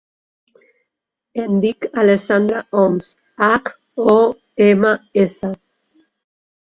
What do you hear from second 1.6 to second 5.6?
dic Alexandra Homs: hac, o, ema, essa.